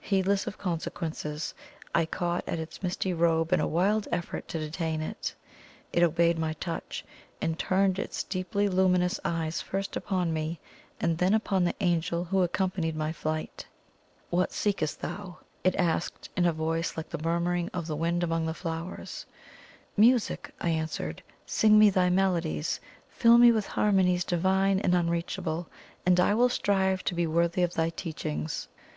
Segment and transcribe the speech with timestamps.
[0.00, 1.54] Heedless of consequences,
[1.94, 5.36] I caught at its misty robe in a wild effort to detain it.
[5.92, 7.04] It obeyed my touch,
[7.40, 10.58] and turned its deeply luminous eyes first upon me,
[11.00, 13.68] and then upon the Angel who accompanied my flight.
[14.30, 18.52] "What seekest thou?" it asked in a voice like the murmuring of the wind among
[18.54, 19.26] flowers.
[19.96, 21.22] "Music!" I answered.
[21.46, 25.68] "Sing me thy melodies fill me with harmonies divine and unreachable
[26.04, 28.66] and I will strive to be worthy of thy teachings!"